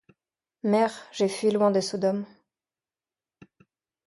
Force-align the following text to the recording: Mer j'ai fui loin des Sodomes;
Mer 0.63 0.91
j'ai 1.11 1.27
fui 1.29 1.51
loin 1.51 1.69
des 1.69 1.81
Sodomes; 1.83 2.25